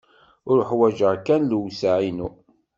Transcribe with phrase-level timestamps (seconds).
[0.51, 2.29] Uḥwaǧeɣ kan lewseɛ-inu.